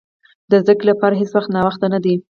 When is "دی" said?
2.03-2.15